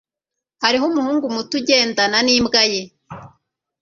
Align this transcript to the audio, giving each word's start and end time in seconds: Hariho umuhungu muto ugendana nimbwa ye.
Hariho 0.63 0.83
umuhungu 0.91 1.25
muto 1.35 1.53
ugendana 1.59 2.17
nimbwa 2.25 2.61
ye. 2.71 2.81